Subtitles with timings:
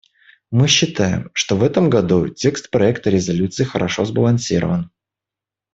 [0.49, 4.89] Мы считаем, что в этом году текст проекта резолюции хорошо сбалансирован.